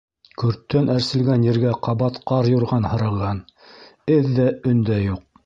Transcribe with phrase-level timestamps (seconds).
[0.43, 3.45] Көрттән әрселгән ергә ҡабат ҡар юрған һырыған,
[4.17, 5.25] эҙ ҙә, өн дә юҡ.